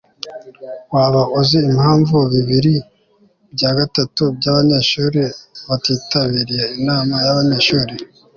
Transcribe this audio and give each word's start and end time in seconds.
Waba 0.93 1.21
uzi 1.39 1.57
impamvu 1.69 2.17
bibiri 2.33 2.73
bya 3.55 3.71
gatatu 3.79 4.23
byabanyeshuri 4.37 5.21
batitabiriye 5.67 6.65
inama 6.77 7.15
yabanyeshuri 7.25 7.93